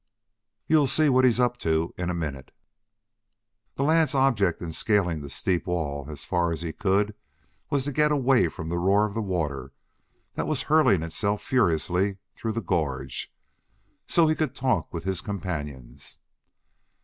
"You'll 0.65 0.87
see 0.87 1.09
what 1.09 1.25
he's 1.25 1.39
up 1.39 1.57
to 1.57 1.93
in 1.95 2.09
a 2.09 2.15
minute." 2.15 2.49
The 3.75 3.83
lad's 3.83 4.15
object 4.15 4.59
in 4.59 4.71
scaling 4.71 5.21
the 5.21 5.29
steep 5.29 5.67
wall 5.67 6.07
as 6.09 6.25
far 6.25 6.51
as 6.51 6.63
he 6.63 6.73
could 6.73 7.13
was 7.69 7.83
to 7.83 7.91
get 7.91 8.11
away 8.11 8.47
from 8.47 8.69
the 8.69 8.79
roar 8.79 9.05
of 9.05 9.13
the 9.13 9.21
water 9.21 9.73
that 10.33 10.47
was 10.47 10.63
hurling 10.63 11.03
itself 11.03 11.43
furiously 11.43 12.17
through 12.33 12.53
the 12.53 12.61
gorge, 12.63 13.31
so 14.07 14.25
he 14.27 14.33
could 14.33 14.55
talk 14.55 14.91
with 14.91 15.03
his 15.03 15.21
companions. 15.21 16.17